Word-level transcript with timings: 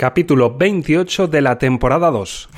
Capítulo 0.00 0.56
28 0.56 1.26
de 1.26 1.40
la 1.40 1.58
temporada 1.58 2.12
2. 2.12 2.48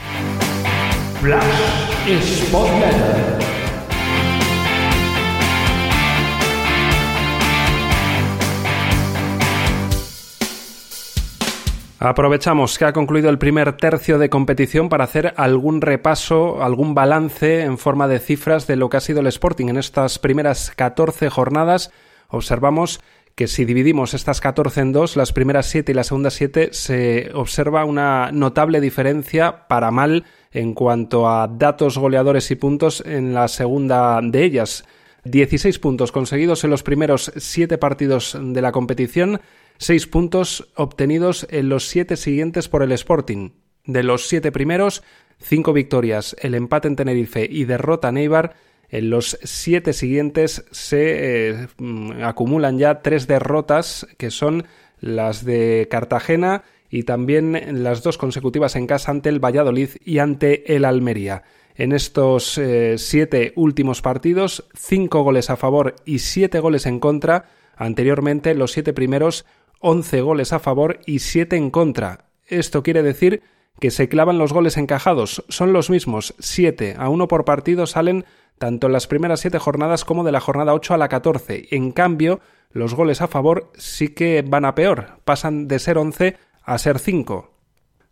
Aprovechamos 11.98 12.76
que 12.76 12.84
ha 12.84 12.92
concluido 12.92 13.30
el 13.30 13.38
primer 13.38 13.75
tercio 13.79 14.18
de 14.18 14.29
competición 14.29 14.91
para 14.91 15.04
hacer 15.04 15.32
algún 15.38 15.80
repaso, 15.80 16.62
algún 16.62 16.95
balance 16.95 17.62
en 17.62 17.79
forma 17.79 18.07
de 18.07 18.18
cifras 18.18 18.66
de 18.66 18.77
lo 18.77 18.91
que 18.91 18.98
ha 18.98 19.00
sido 19.00 19.20
el 19.20 19.29
Sporting 19.29 19.68
en 19.68 19.79
estas 19.79 20.18
primeras 20.18 20.72
14 20.77 21.30
jornadas. 21.30 21.91
Observamos 22.29 23.00
que 23.41 23.48
si 23.48 23.64
dividimos 23.64 24.12
estas 24.12 24.38
14 24.38 24.82
en 24.82 24.93
dos, 24.93 25.16
las 25.16 25.32
primeras 25.32 25.64
7 25.64 25.93
y 25.93 25.95
las 25.95 26.09
segundas 26.09 26.34
7, 26.34 26.75
se 26.75 27.30
observa 27.32 27.86
una 27.86 28.30
notable 28.32 28.82
diferencia 28.82 29.66
para 29.66 29.90
mal 29.90 30.26
en 30.53 30.75
cuanto 30.75 31.26
a 31.26 31.49
datos 31.49 31.96
goleadores 31.96 32.51
y 32.51 32.57
puntos 32.57 33.03
en 33.07 33.33
la 33.33 33.49
segunda 33.49 34.21
de 34.23 34.45
ellas. 34.45 34.85
16 35.25 35.79
puntos 35.79 36.13
conseguidos 36.13 36.65
en 36.65 36.71
los 36.71 36.83
primeros 36.83 37.33
7 37.35 37.79
partidos 37.79 38.37
de 38.39 38.61
la 38.61 38.73
competición, 38.73 39.41
6 39.79 40.07
puntos 40.09 40.71
obtenidos 40.75 41.47
en 41.49 41.71
los 41.71 41.88
7 41.88 42.19
siguientes 42.19 42.69
por 42.69 42.83
el 42.83 42.93
Sporting. 42.93 43.52
De 43.87 44.02
los 44.02 44.29
7 44.29 44.52
primeros, 44.52 45.02
5 45.38 45.73
victorias, 45.73 46.37
el 46.41 46.55
empate 46.55 46.88
en 46.88 46.97
Tenerife 46.97 47.49
y 47.51 47.65
derrota 47.65 48.11
en 48.11 48.19
Eibar, 48.19 48.55
en 48.91 49.11
los 49.11 49.39
siete 49.43 49.93
siguientes 49.93 50.65
se 50.73 51.51
eh, 51.51 51.69
mm, 51.79 52.23
acumulan 52.23 52.79
ya 52.79 53.03
tres 53.03 53.27
derrotas 53.27 54.07
que 54.19 54.30
son 54.30 54.66
las 55.01 55.45
de 55.45 55.89
Cartagena 55.91 56.65
y 56.91 57.05
también 57.05 57.83
las 57.85 58.03
dos 58.03 58.19
consecutivas 58.19 58.75
en 58.75 58.87
casa 58.87 59.13
ante 59.13 59.29
el 59.29 59.43
Valladolid 59.43 59.91
y 60.05 60.19
ante 60.19 60.75
el 60.75 60.85
Almería. 60.85 61.45
En 61.77 61.93
estos 61.93 62.59
eh, 62.59 62.96
siete 62.99 63.52
últimos 63.55 64.02
partidos, 64.02 64.68
cinco 64.74 65.22
goles 65.22 65.50
a 65.50 65.56
favor 65.56 65.94
y 66.05 66.18
siete 66.18 66.58
goles 66.58 66.84
en 66.84 66.98
contra. 66.98 67.46
Anteriormente, 67.77 68.55
los 68.55 68.72
siete 68.72 68.92
primeros, 68.92 69.46
once 69.78 70.20
goles 70.20 70.52
a 70.52 70.58
favor 70.58 70.98
y 71.06 71.20
siete 71.20 71.56
en 71.56 71.70
contra. 71.70 72.27
Esto 72.46 72.83
quiere 72.83 73.05
decir 73.05 73.42
que 73.81 73.91
se 73.91 74.09
clavan 74.09 74.39
los 74.39 74.53
goles 74.53 74.77
encajados. 74.77 75.45
Son 75.48 75.73
los 75.73 75.91
mismos, 75.91 76.34
siete 76.39 76.95
a 76.98 77.09
uno 77.09 77.28
por 77.28 77.45
partido 77.45 77.86
salen 77.86 78.25
tanto 78.59 78.86
en 78.86 78.92
las 78.92 79.06
primeras 79.06 79.41
siete 79.41 79.59
jornadas 79.59 80.05
como 80.05 80.23
de 80.23 80.33
la 80.33 80.41
jornada 80.41 80.75
8 80.75 80.95
a 80.95 80.98
la 80.98 81.09
14. 81.09 81.69
En 81.70 81.92
cambio, 81.92 82.41
los 82.70 82.95
goles 82.95 83.23
a 83.23 83.27
favor 83.27 83.73
sí 83.77 84.08
que 84.08 84.45
van 84.47 84.67
a 84.67 84.75
peor, 84.75 85.19
pasan 85.25 85.67
de 85.67 85.78
ser 85.78 85.97
11 85.97 86.36
a 86.62 86.78
ser 86.78 86.98
5. 86.98 87.51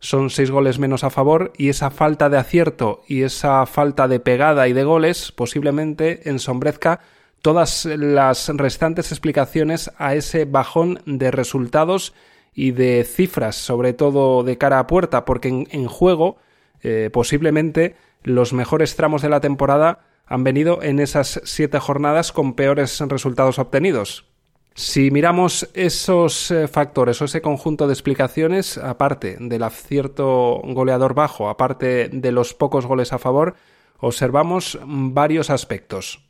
Son 0.01 0.31
seis 0.31 0.51
goles 0.51 0.79
menos 0.79 1.05
a 1.05 1.11
favor 1.11 1.53
y 1.57 1.69
esa 1.69 1.91
falta 1.91 2.31
de 2.31 2.39
acierto 2.39 3.03
y 3.09 3.23
esa 3.23 3.67
falta 3.67 4.07
de 4.07 4.21
pegada 4.21 4.69
y 4.69 4.73
de 4.73 4.85
goles 4.85 5.33
posiblemente 5.33 6.29
ensombrezca 6.31 7.01
todas 7.43 7.85
las 7.85 8.49
restantes 8.49 9.11
explicaciones 9.11 9.91
a 9.99 10.15
ese 10.15 10.45
bajón 10.45 11.01
de 11.05 11.31
resultados 11.31 12.15
y 12.59 12.73
de 12.73 13.05
cifras, 13.05 13.55
sobre 13.55 13.93
todo 13.93 14.43
de 14.43 14.59
cara 14.59 14.81
a 14.81 14.89
puerta, 14.89 15.25
porque 15.25 15.47
en, 15.49 15.87
juego 15.87 16.39
eh, 16.83 17.09
posiblemente 17.13 17.95
los 18.25 18.53
mejores 18.53 18.97
tramos 18.97 19.23
de 19.23 19.29
la 19.29 19.41
temporada 19.41 20.01
han 20.27 20.43
venido 20.43 20.83
en 20.83 20.99
esas 20.99 21.41
siete 21.45 21.79
jornadas 21.79 22.33
con 22.33 22.55
peores 22.55 22.99
resultados 22.99 23.61
obtenidos. 23.61 24.27
Si 24.75 25.13
miramos 25.13 25.71
esos 25.73 26.51
eh, 26.51 26.67
factores 26.67 27.23
o 27.23 27.27
ese 27.27 27.43
conjunto 27.43 27.87
de 27.87 27.93
explicaciones, 27.93 28.77
aparte 28.77 29.37
del 29.39 29.63
acierto 29.63 30.61
goleador 30.65 31.15
bajo, 31.15 31.49
aparte 31.49 32.09
de 32.09 32.33
los 32.33 32.55
pocos 32.55 32.87
goles 32.87 33.13
a 33.13 33.21
favor, 33.21 33.55
observamos 34.01 34.81
varios 34.85 35.51
aspectos. 35.51 36.29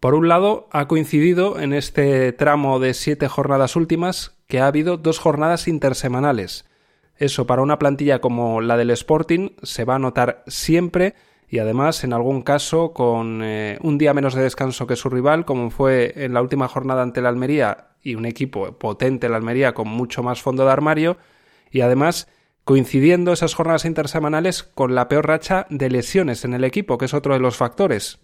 Por 0.00 0.14
un 0.14 0.28
lado, 0.28 0.66
ha 0.72 0.88
coincidido 0.88 1.60
en 1.60 1.74
este 1.74 2.32
tramo 2.32 2.80
de 2.80 2.94
siete 2.94 3.28
jornadas 3.28 3.76
últimas 3.76 4.37
que 4.48 4.60
ha 4.60 4.66
habido 4.66 4.96
dos 4.96 5.18
jornadas 5.18 5.68
intersemanales. 5.68 6.64
Eso 7.16 7.46
para 7.46 7.62
una 7.62 7.78
plantilla 7.78 8.20
como 8.20 8.60
la 8.60 8.76
del 8.76 8.90
Sporting 8.90 9.50
se 9.62 9.84
va 9.84 9.96
a 9.96 9.98
notar 9.98 10.42
siempre 10.46 11.14
y 11.48 11.58
además 11.58 12.04
en 12.04 12.12
algún 12.12 12.42
caso 12.42 12.92
con 12.92 13.42
eh, 13.42 13.78
un 13.82 13.98
día 13.98 14.14
menos 14.14 14.34
de 14.34 14.42
descanso 14.42 14.86
que 14.86 14.96
su 14.96 15.08
rival, 15.08 15.44
como 15.44 15.70
fue 15.70 16.12
en 16.16 16.34
la 16.34 16.42
última 16.42 16.68
jornada 16.68 17.02
ante 17.02 17.20
la 17.20 17.28
Almería 17.28 17.88
y 18.02 18.14
un 18.14 18.26
equipo 18.26 18.72
potente 18.78 19.28
la 19.28 19.36
Almería 19.36 19.74
con 19.74 19.88
mucho 19.88 20.22
más 20.22 20.42
fondo 20.42 20.64
de 20.64 20.72
armario 20.72 21.18
y 21.70 21.82
además 21.82 22.28
coincidiendo 22.64 23.32
esas 23.32 23.54
jornadas 23.54 23.84
intersemanales 23.84 24.62
con 24.62 24.94
la 24.94 25.08
peor 25.08 25.26
racha 25.26 25.66
de 25.70 25.90
lesiones 25.90 26.44
en 26.44 26.54
el 26.54 26.64
equipo, 26.64 26.98
que 26.98 27.06
es 27.06 27.14
otro 27.14 27.34
de 27.34 27.40
los 27.40 27.56
factores. 27.56 28.20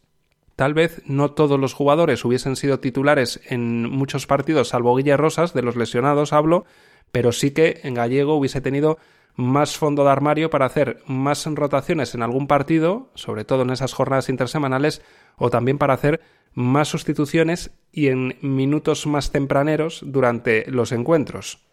Tal 0.56 0.72
vez 0.72 1.02
no 1.06 1.32
todos 1.32 1.58
los 1.58 1.74
jugadores 1.74 2.24
hubiesen 2.24 2.56
sido 2.56 2.78
titulares 2.78 3.40
en 3.48 3.90
muchos 3.90 4.26
partidos, 4.26 4.68
salvo 4.68 4.94
Guille 4.96 5.16
Rosas, 5.16 5.52
de 5.52 5.62
los 5.62 5.76
lesionados 5.76 6.32
hablo, 6.32 6.64
pero 7.10 7.32
sí 7.32 7.50
que 7.50 7.80
en 7.82 7.94
Gallego 7.94 8.36
hubiese 8.36 8.60
tenido 8.60 8.98
más 9.36 9.76
fondo 9.76 10.04
de 10.04 10.10
armario 10.10 10.50
para 10.50 10.66
hacer 10.66 11.02
más 11.06 11.44
rotaciones 11.46 12.14
en 12.14 12.22
algún 12.22 12.46
partido, 12.46 13.10
sobre 13.14 13.44
todo 13.44 13.62
en 13.62 13.70
esas 13.70 13.92
jornadas 13.92 14.28
intersemanales, 14.28 15.02
o 15.36 15.50
también 15.50 15.78
para 15.78 15.94
hacer 15.94 16.20
más 16.52 16.86
sustituciones 16.88 17.72
y 17.90 18.08
en 18.08 18.38
minutos 18.40 19.08
más 19.08 19.32
tempraneros 19.32 20.02
durante 20.06 20.70
los 20.70 20.92
encuentros. 20.92 21.66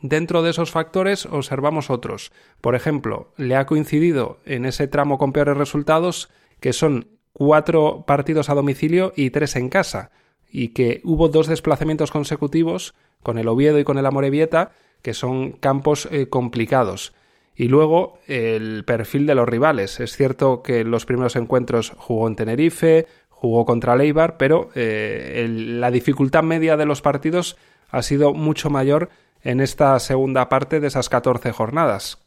Dentro 0.00 0.42
de 0.42 0.50
esos 0.50 0.70
factores 0.70 1.26
observamos 1.26 1.90
otros. 1.90 2.32
Por 2.60 2.74
ejemplo, 2.74 3.32
le 3.36 3.56
ha 3.56 3.66
coincidido 3.66 4.40
en 4.46 4.64
ese 4.64 4.88
tramo 4.88 5.18
con 5.18 5.32
peores 5.32 5.56
resultados 5.56 6.30
que 6.60 6.72
son 6.72 7.08
cuatro 7.32 8.04
partidos 8.06 8.50
a 8.50 8.54
domicilio 8.54 9.12
y 9.16 9.30
tres 9.30 9.56
en 9.56 9.68
casa, 9.68 10.10
y 10.50 10.68
que 10.68 11.00
hubo 11.04 11.28
dos 11.28 11.46
desplazamientos 11.46 12.10
consecutivos 12.10 12.94
con 13.22 13.38
el 13.38 13.48
Oviedo 13.48 13.78
y 13.78 13.84
con 13.84 13.98
el 13.98 14.06
Amorebieta 14.06 14.72
que 15.02 15.14
son 15.14 15.52
campos 15.52 16.08
eh, 16.10 16.28
complicados. 16.28 17.12
Y 17.54 17.68
luego 17.68 18.18
el 18.28 18.84
perfil 18.84 19.26
de 19.26 19.34
los 19.34 19.48
rivales. 19.48 20.00
Es 20.00 20.16
cierto 20.16 20.62
que 20.62 20.80
en 20.80 20.90
los 20.90 21.04
primeros 21.04 21.36
encuentros 21.36 21.92
jugó 21.96 22.28
en 22.28 22.36
Tenerife, 22.36 23.06
jugó 23.28 23.66
contra 23.66 23.96
Leibar, 23.96 24.38
pero 24.38 24.70
eh, 24.74 25.46
la 25.48 25.90
dificultad 25.90 26.42
media 26.42 26.76
de 26.76 26.86
los 26.86 27.02
partidos 27.02 27.56
ha 27.90 28.02
sido 28.02 28.32
mucho 28.32 28.70
mayor 28.70 29.10
en 29.42 29.60
esta 29.60 29.98
segunda 29.98 30.48
parte 30.48 30.80
de 30.80 30.86
esas 30.86 31.08
14 31.08 31.52
jornadas. 31.52 32.21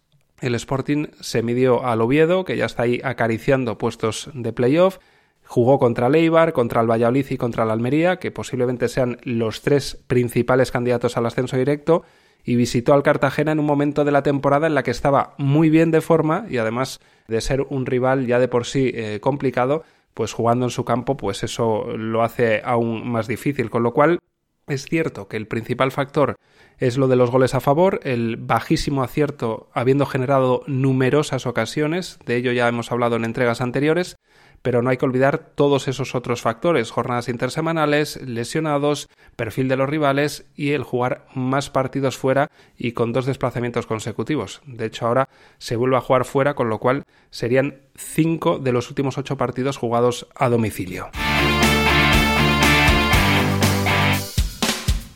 El 0.46 0.54
Sporting 0.54 1.08
se 1.22 1.42
midió 1.42 1.84
al 1.84 2.02
Oviedo, 2.02 2.46
que 2.46 2.56
ya 2.56 2.66
está 2.66 2.84
ahí 2.84 3.02
acariciando 3.04 3.80
puestos 3.80 4.30
de 4.36 4.54
playoff, 4.54 5.00
jugó 5.44 5.80
contra 5.80 6.08
Leibar, 6.08 6.54
contra 6.54 6.82
el 6.82 6.88
Valladolid 6.92 7.26
y 7.32 7.38
contra 7.38 7.66
la 7.66 7.74
Almería, 7.74 8.18
que 8.18 8.30
posiblemente 8.30 8.88
sean 8.88 9.18
los 9.24 9.64
tres 9.64 10.04
principales 10.06 10.70
candidatos 10.70 11.18
al 11.18 11.26
ascenso 11.26 11.58
directo, 11.58 12.04
y 12.44 12.58
visitó 12.58 12.94
al 12.94 13.02
Cartagena 13.02 13.54
en 13.54 13.60
un 13.60 13.66
momento 13.66 14.06
de 14.06 14.12
la 14.12 14.22
temporada 14.22 14.68
en 14.68 14.76
la 14.76 14.84
que 14.84 14.92
estaba 14.92 15.34
muy 15.40 15.72
bien 15.72 15.90
de 15.90 16.02
forma 16.02 16.46
y 16.48 16.58
además 16.58 17.00
de 17.28 17.42
ser 17.42 17.62
un 17.62 17.88
rival 17.88 18.28
ya 18.28 18.38
de 18.38 18.48
por 18.48 18.68
sí 18.68 18.92
eh, 18.94 19.20
complicado, 19.20 19.84
pues 20.14 20.32
jugando 20.32 20.68
en 20.68 20.72
su 20.72 20.86
campo, 20.86 21.18
pues 21.18 21.42
eso 21.42 21.86
lo 21.98 22.22
hace 22.22 22.62
aún 22.64 23.10
más 23.10 23.28
difícil, 23.28 23.72
con 23.72 23.82
lo 23.82 23.94
cual 23.94 24.20
es 24.68 24.86
cierto 24.86 25.28
que 25.28 25.38
el 25.38 25.48
principal 25.48 25.92
factor 25.92 26.38
es 26.78 26.98
lo 26.98 27.08
de 27.08 27.16
los 27.16 27.32
goles 27.32 27.56
a 27.56 27.62
favor, 27.62 28.00
el 28.04 28.38
bajísimo 28.38 29.04
acierto 29.04 29.70
habiendo 29.74 30.06
generado 30.06 30.64
numerosas 30.68 31.46
ocasiones, 31.46 32.20
de 32.26 32.36
ello 32.36 32.52
ya 32.52 32.68
hemos 32.68 32.92
hablado 32.92 33.16
en 33.16 33.26
entregas 33.26 33.62
anteriores, 33.62 34.18
pero 34.66 34.82
no 34.82 34.90
hay 34.90 34.98
que 34.98 35.06
olvidar 35.06 35.52
todos 35.54 35.88
esos 35.88 36.16
otros 36.16 36.42
factores, 36.42 36.90
jornadas 36.90 37.30
intersemanales, 37.30 38.20
lesionados, 38.26 39.10
perfil 39.36 39.68
de 39.68 39.78
los 39.78 39.88
rivales 39.88 40.48
y 40.56 40.72
el 40.72 40.82
jugar 40.82 41.28
más 41.36 41.70
partidos 41.70 42.18
fuera 42.18 42.50
y 42.76 42.94
con 42.94 43.14
dos 43.14 43.28
desplazamientos 43.28 43.86
consecutivos. 43.86 44.64
De 44.66 44.88
hecho, 44.88 45.06
ahora 45.06 45.30
se 45.60 45.76
vuelve 45.76 45.98
a 45.98 46.02
jugar 46.02 46.26
fuera, 46.26 46.56
con 46.56 46.70
lo 46.70 46.80
cual 46.80 47.04
serían 47.30 47.82
cinco 47.96 48.58
de 48.58 48.72
los 48.72 48.90
últimos 48.90 49.20
ocho 49.20 49.38
partidos 49.38 49.78
jugados 49.78 50.28
a 50.34 50.50
domicilio. 50.50 51.12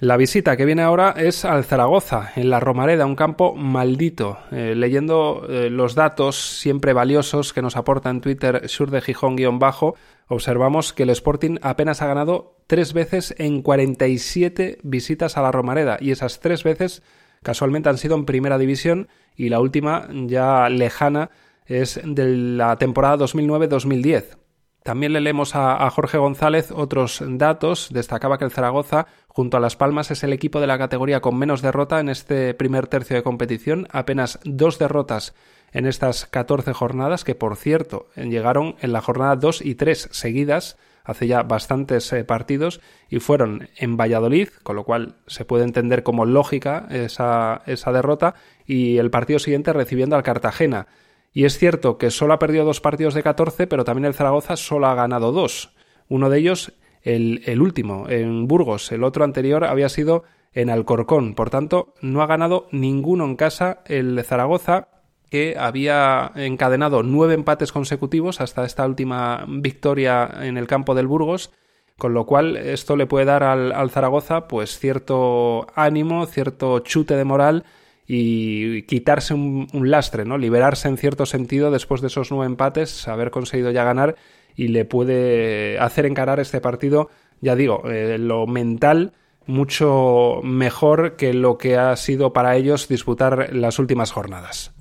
La 0.02 0.16
visita 0.16 0.56
que 0.56 0.64
viene 0.64 0.82
ahora 0.82 1.14
es 1.18 1.44
al 1.44 1.66
Zaragoza, 1.66 2.32
en 2.38 2.50
la 2.50 2.62
Romareda, 2.62 3.06
un 3.06 3.18
campo 3.18 3.54
maldito. 3.54 4.38
Eh, 4.50 4.74
leyendo 4.74 5.46
eh, 5.50 5.70
los 5.70 5.94
datos 5.94 6.38
siempre 6.38 6.94
valiosos 6.94 7.52
que 7.52 7.62
nos 7.62 7.76
aporta 7.76 8.10
en 8.10 8.22
Twitter 8.22 8.70
Sur 8.70 8.92
de 8.92 9.02
Gijón-bajo, 9.02 9.96
observamos 10.30 10.94
que 10.94 11.04
el 11.04 11.10
Sporting 11.10 11.58
apenas 11.62 12.02
ha 12.02 12.08
ganado 12.08 12.56
tres 12.68 12.94
veces 12.94 13.36
en 13.40 13.62
47 13.62 14.78
visitas 14.84 15.36
a 15.36 15.42
la 15.42 15.52
Romareda 15.52 15.98
y 16.00 16.12
esas 16.12 16.40
tres 16.40 16.64
veces 16.64 17.04
casualmente 17.44 17.90
han 17.90 17.98
sido 17.98 18.16
en 18.16 18.24
primera 18.24 18.58
división 18.58 19.10
y 19.36 19.50
la 19.50 19.60
última 19.60 20.08
ya 20.28 20.70
lejana 20.70 21.30
es 21.66 22.00
de 22.02 22.26
la 22.26 22.78
temporada 22.78 23.18
2009-2010. 23.26 24.39
También 24.84 25.14
le 25.14 25.22
leemos 25.22 25.56
a, 25.56 25.90
Jorge 25.90 26.18
González 26.18 26.72
otros 26.72 27.22
datos. 27.26 27.90
Destacaba 27.92 28.38
que 28.38 28.46
el 28.46 28.52
Zaragoza, 28.52 29.08
junto 29.28 29.58
a 29.58 29.60
Las 29.60 29.76
Palmas, 29.76 30.10
es 30.12 30.24
el 30.24 30.34
equipo 30.34 30.62
de 30.62 30.68
la 30.68 30.78
categoría 30.78 31.20
con 31.20 31.38
menos 31.38 31.62
derrota 31.62 32.00
en 32.00 32.10
este 32.10 32.54
primer 32.54 32.88
tercio 32.88 33.16
de 33.16 33.24
competición. 33.24 33.88
Apenas 33.92 34.40
dos 34.46 34.80
derrotas 34.80 35.36
en 35.72 35.86
estas 35.86 36.26
14 36.26 36.74
jornadas, 36.74 37.24
que 37.24 37.36
por 37.36 37.56
cierto 37.56 38.08
llegaron 38.16 38.76
en 38.82 38.94
la 38.94 39.02
jornada 39.02 39.36
2 39.36 39.64
y 39.64 39.76
3 39.76 40.10
seguidas, 40.12 40.78
hace 41.04 41.28
ya 41.28 41.44
bastantes 41.44 42.12
eh, 42.14 42.24
partidos, 42.24 42.82
y 43.10 43.20
fueron 43.20 43.70
en 43.78 43.98
Valladolid, 43.98 44.50
con 44.64 44.76
lo 44.76 44.84
cual 44.84 45.16
se 45.28 45.46
puede 45.46 45.66
entender 45.66 46.04
como 46.04 46.26
lógica 46.26 46.88
esa, 46.90 47.62
esa 47.66 47.92
derrota, 47.92 48.36
y 48.66 48.98
el 48.98 49.12
partido 49.12 49.40
siguiente 49.40 49.74
recibiendo 49.74 50.16
al 50.16 50.24
Cartagena. 50.24 50.88
Y 51.32 51.46
es 51.46 51.58
cierto 51.58 51.98
que 51.98 52.12
solo 52.12 52.34
ha 52.34 52.40
perdido 52.40 52.66
dos 52.66 52.82
partidos 52.82 53.14
de 53.14 53.24
14, 53.24 53.68
pero 53.68 53.84
también 53.84 54.06
el 54.06 54.14
Zaragoza 54.14 54.58
solo 54.58 54.88
ha 54.88 54.96
ganado 54.96 55.32
dos. 55.32 55.76
Uno 56.08 56.30
de 56.30 56.40
ellos, 56.40 56.74
el, 57.04 57.62
último, 57.62 58.10
en 58.10 58.48
Burgos. 58.48 58.92
El 58.92 59.04
otro 59.04 59.24
anterior 59.24 59.64
había 59.64 59.90
sido 59.90 60.24
en 60.54 60.70
Alcorcón. 60.70 61.36
Por 61.36 61.50
tanto, 61.50 61.94
no 62.02 62.24
ha 62.24 62.28
ganado 62.28 62.68
ninguno 62.72 63.26
en 63.26 63.36
casa 63.36 63.82
el 63.86 64.24
Zaragoza, 64.24 64.88
que 65.30 65.56
había 65.60 66.32
encadenado 66.36 67.04
nueve 67.04 67.36
empates 67.36 67.72
consecutivos 67.72 68.42
hasta 68.42 68.66
esta 68.66 68.88
última 68.88 69.46
victoria 69.48 70.28
en 70.42 70.58
el 70.58 70.66
campo 70.66 70.96
del 70.96 71.06
Burgos, 71.06 71.52
con 72.00 72.16
lo 72.16 72.26
cual 72.26 72.58
esto 72.58 72.96
le 72.96 73.06
puede 73.06 73.26
dar 73.26 73.44
al, 73.44 73.72
al 73.72 73.92
Zaragoza 73.92 74.48
pues 74.48 74.80
cierto 74.80 75.68
ánimo, 75.76 76.26
cierto 76.26 76.80
chute 76.80 77.16
de 77.16 77.26
moral 77.26 77.66
y 78.12 78.82
quitarse 78.88 79.36
un, 79.36 79.68
lastre, 79.72 80.26
¿no? 80.26 80.40
Liberarse 80.40 80.88
en 80.88 80.98
cierto 80.98 81.28
sentido 81.28 81.70
después 81.70 82.02
de 82.02 82.08
esos 82.08 82.32
nueve 82.32 82.48
empates, 82.48 83.08
haber 83.08 83.30
conseguido 83.30 83.70
ya 83.70 83.84
ganar 83.84 84.16
y 84.56 84.70
le 84.70 84.84
puede 84.84 85.78
hacer 85.78 86.08
encarar 86.08 86.40
este 86.40 86.60
partido, 86.60 87.12
ya 87.40 87.56
digo, 87.56 87.84
eh, 87.86 88.18
lo 88.18 88.48
mental 88.48 89.14
mucho 89.46 90.42
mejor 90.44 91.18
que 91.18 91.36
lo 91.36 91.60
que 91.60 91.78
ha 91.78 91.96
sido 91.98 92.34
para 92.34 92.56
ellos 92.56 92.88
disputar 92.88 93.54
las 93.54 93.78
últimas 93.78 94.12
jornadas. 94.12 94.74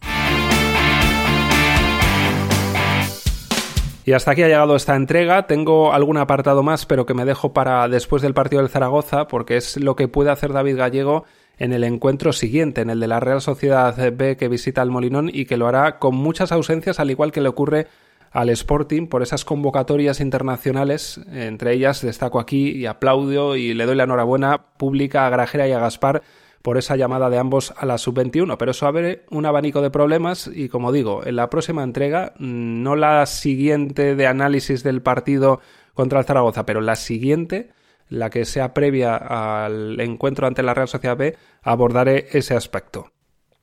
Y 4.07 4.15
hasta 4.15 4.31
aquí 4.31 4.43
ha 4.43 4.49
llegado 4.49 4.75
esta 4.75 4.97
entrega. 4.97 5.47
Tengo 5.47 5.93
algún 5.93 6.17
apartado 6.17 6.63
más, 6.63 6.87
pero 6.87 7.05
que 7.05 7.13
me 7.13 7.27
dejo 7.27 7.53
para 7.53 7.89
después 7.89 8.23
del 8.23 8.33
partido 8.33 8.63
del 8.63 8.71
Zaragoza, 8.71 9.29
porque 9.29 9.59
es 9.59 9.77
lo 9.77 9.97
que 9.97 10.09
puede 10.09 10.31
hacer 10.31 10.55
David 10.55 10.79
Gallego 10.79 11.27
en 11.59 11.73
el 11.73 11.85
encuentro 11.85 12.33
siguiente, 12.33 12.81
en 12.81 12.91
el 12.91 13.01
de 13.01 13.09
la 13.09 13.21
Real 13.21 13.41
Sociedad 13.41 13.97
B 14.13 14.37
que 14.37 14.49
visita 14.49 14.83
el 14.83 14.91
Molinón 14.91 15.31
y 15.33 15.45
que 15.45 15.57
lo 15.57 15.67
hará 15.67 15.99
con 15.99 16.15
muchas 16.15 16.53
ausencias, 16.53 17.01
al 17.01 17.11
igual 17.11 17.33
que 17.33 17.41
le 17.41 17.49
ocurre 17.49 17.89
al 18.31 18.51
Sporting 18.51 19.07
por 19.07 19.23
esas 19.23 19.45
convocatorias 19.45 20.21
internacionales. 20.21 21.21
Entre 21.33 21.73
ellas 21.73 22.03
destaco 22.03 22.41
aquí 22.41 22.71
y 22.71 22.87
aplaudo 22.87 23.57
y 23.57 23.75
le 23.75 23.87
doy 23.87 23.97
la 23.97 24.05
enhorabuena 24.05 24.67
pública 24.77 25.27
a 25.27 25.31
Grajera 25.31 25.67
y 25.69 25.73
a 25.73 25.81
Gaspar 25.81 26.23
por 26.63 26.77
esa 26.77 26.97
llamada 26.97 27.31
de 27.31 27.39
ambos 27.39 27.73
a 27.77 27.87
la 27.87 27.99
sub-21. 27.99 28.57
Pero 28.59 28.71
eso 28.73 28.87
abre 28.87 29.25
un 29.31 29.47
abanico 29.47 29.81
de 29.81 29.91
problemas 29.91 30.51
y, 30.53 30.69
como 30.69 30.93
digo, 30.93 31.25
en 31.25 31.37
la 31.37 31.51
próxima 31.51 31.83
entrega, 31.83 32.35
no 32.39 32.97
la 32.97 33.25
siguiente 33.27 34.15
de 34.15 34.27
análisis 34.27 34.83
del 34.83 35.03
partido 35.03 35.61
contra 35.95 36.21
el 36.21 36.27
Zaragoza, 36.27 36.67
pero 36.67 36.81
la 36.81 36.97
siguiente 36.97 37.71
la 38.09 38.31
que 38.31 38.45
sea 38.45 38.75
previa 38.75 39.17
al 39.17 40.01
encuentro 40.01 40.47
ante 40.47 40.63
la 40.63 40.75
Real 40.75 40.89
Sociedad 40.89 41.17
B, 41.17 41.37
abordaré 41.63 42.29
ese 42.33 42.55
aspecto. 42.55 43.13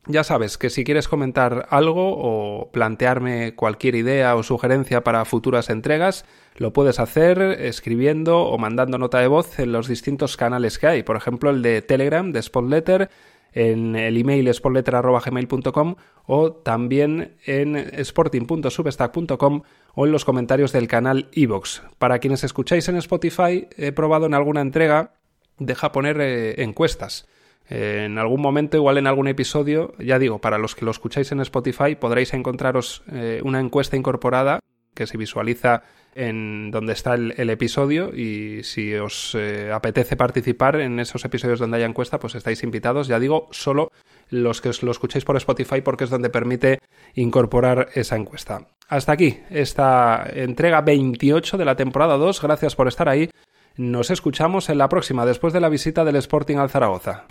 Ya 0.07 0.23
sabes 0.23 0.59
que 0.59 0.69
si 0.69 0.83
quieres 0.83 1.07
comentar 1.07 1.65
algo 1.71 2.13
o 2.15 2.69
plantearme 2.71 3.55
cualquier 3.55 3.95
idea 3.95 4.35
o 4.35 4.43
sugerencia 4.43 5.03
para 5.03 5.25
futuras 5.25 5.71
entregas, 5.71 6.25
lo 6.57 6.73
puedes 6.73 6.99
hacer 6.99 7.41
escribiendo 7.41 8.43
o 8.43 8.57
mandando 8.59 8.99
nota 8.99 9.19
de 9.19 9.27
voz 9.27 9.57
en 9.57 9.71
los 9.71 9.87
distintos 9.87 10.37
canales 10.37 10.77
que 10.77 10.87
hay. 10.87 11.03
Por 11.03 11.15
ejemplo, 11.15 11.49
el 11.49 11.63
de 11.63 11.81
Telegram, 11.81 12.31
de 12.31 12.43
Spotletter, 12.43 13.09
en 13.55 13.95
el 13.95 14.17
email 14.17 14.53
spotletter.gmail.com 14.53 15.95
o 16.27 16.51
también 16.51 17.37
en 17.45 17.75
sporting.substack.com 17.75 19.61
o 19.95 20.05
en 20.05 20.11
los 20.11 20.25
comentarios 20.25 20.71
del 20.73 20.87
canal 20.87 21.29
iVoox. 21.31 21.81
Para 21.97 22.19
quienes 22.19 22.43
escucháis 22.43 22.87
en 22.89 22.97
Spotify, 22.97 23.67
he 23.77 23.93
probado 23.93 24.25
en 24.25 24.33
alguna 24.33 24.61
entrega, 24.61 25.13
deja 25.57 25.91
poner 25.91 26.19
eh, 26.19 26.61
encuestas. 26.61 27.27
en 27.69 28.19
algún 28.19 28.41
momento, 28.41 28.77
igual 28.77 28.97
en 28.99 29.07
algún 29.07 29.27
episodio, 29.27 29.93
ya 29.97 30.19
digo, 30.19 30.39
para 30.39 30.59
los 30.59 30.75
que 30.75 30.85
lo 30.85 30.91
escucháis 30.91 31.31
en 31.31 31.39
Spotify, 31.39 31.95
podréis 31.95 32.33
encontraros 32.33 33.03
eh, 33.11 33.41
una 33.43 33.59
encuesta 33.59 33.95
incorporada 33.95 34.59
que 34.95 35.05
se 35.05 35.17
visualiza 35.17 35.83
en 36.15 36.71
donde 36.71 36.93
está 36.93 37.13
el, 37.13 37.49
episodio 37.49 38.15
y 38.15 38.63
si 38.63 38.95
os 38.95 39.35
eh, 39.35 39.69
apetece 39.71 40.15
participar 40.15 40.79
en 40.79 40.99
esos 40.99 41.25
episodios 41.25 41.59
donde 41.59 41.77
haya 41.77 41.85
encuesta, 41.85 42.19
pues 42.19 42.35
estáis 42.35 42.63
invitados. 42.63 43.07
Ya 43.07 43.19
digo, 43.19 43.49
solo 43.51 43.91
los 44.29 44.61
que 44.61 44.69
os 44.69 44.81
lo 44.81 44.91
escuchéis 44.91 45.25
por 45.25 45.35
Spotify 45.35 45.81
porque 45.81 46.05
es 46.05 46.09
donde 46.09 46.29
permite 46.29 46.79
incorporar 47.15 47.89
esa 47.95 48.15
encuesta. 48.15 48.67
Hasta 48.87 49.11
aquí 49.11 49.39
esta 49.49 50.25
entrega 50.33 50.81
28 50.81 51.57
de 51.57 51.65
la 51.65 51.75
temporada 51.75 52.17
2. 52.17 52.41
Gracias 52.41 52.75
por 52.75 52.87
estar 52.87 53.09
ahí. 53.09 53.29
Nos 53.75 54.09
escuchamos 54.09 54.69
en 54.69 54.77
la 54.77 54.87
próxima, 54.87 55.25
después 55.25 55.51
de 55.51 55.59
la 55.59 55.67
visita 55.67 56.05
del 56.05 56.15
Sporting 56.15 56.55
al 56.57 56.69
Zaragoza. 56.69 57.25